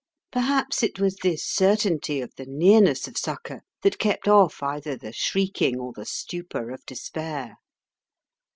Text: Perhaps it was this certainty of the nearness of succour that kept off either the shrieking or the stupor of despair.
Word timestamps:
Perhaps 0.31 0.81
it 0.81 0.99
was 0.99 1.17
this 1.17 1.45
certainty 1.45 2.21
of 2.21 2.33
the 2.35 2.47
nearness 2.47 3.07
of 3.07 3.19
succour 3.19 3.61
that 3.83 3.99
kept 3.99 4.27
off 4.27 4.63
either 4.63 4.97
the 4.97 5.13
shrieking 5.13 5.77
or 5.79 5.93
the 5.93 6.05
stupor 6.07 6.71
of 6.71 6.83
despair. 6.87 7.59